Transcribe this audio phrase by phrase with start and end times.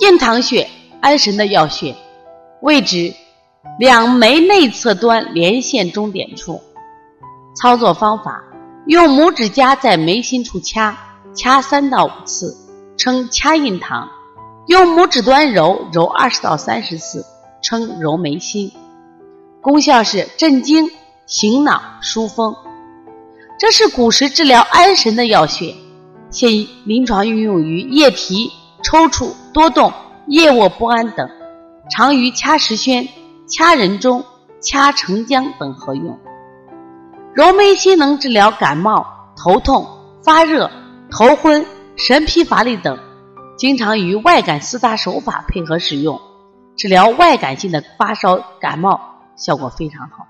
[0.00, 0.68] 印堂穴，
[1.00, 1.94] 安神的要穴，
[2.62, 3.14] 位置
[3.78, 6.60] 两眉内侧端连线中点处。
[7.54, 8.42] 操作方法：
[8.88, 10.98] 用拇指夹在眉心处掐，
[11.36, 12.56] 掐三到五次，
[12.96, 14.08] 称掐印堂；
[14.66, 17.24] 用拇指端揉，揉二十到三十次，
[17.62, 18.72] 称揉眉心。
[19.60, 20.90] 功效是镇惊、
[21.24, 22.52] 醒脑、疏风。
[23.60, 25.72] 这是古时治疗安神的药穴，
[26.30, 26.50] 现
[26.84, 28.50] 临床运用于夜啼、
[28.84, 29.90] 抽搐、多动、
[30.26, 31.26] 夜卧不安等，
[31.90, 33.08] 常于掐石宣、
[33.48, 34.22] 掐人中、
[34.60, 36.18] 掐承浆等合用。
[37.32, 39.06] 揉眉心能治疗感冒、
[39.36, 39.88] 头痛、
[40.22, 40.70] 发热、
[41.10, 41.64] 头昏、
[41.96, 42.98] 神疲乏力等，
[43.56, 46.20] 经常与外感四大手法配合使用，
[46.76, 49.00] 治疗外感性的发烧、感冒，
[49.34, 50.26] 效果非常好。